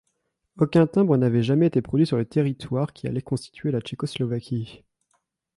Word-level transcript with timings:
Aucun 0.57 0.87
timbre 0.87 1.15
n'avait 1.15 1.43
jamais 1.43 1.67
été 1.67 1.83
produit 1.83 2.07
sur 2.07 2.17
le 2.17 2.25
territoire 2.25 2.91
qui 2.91 3.05
allait 3.05 3.21
constituer 3.21 3.69
la 3.69 3.81
Tchécoslovaquie. 3.81 4.83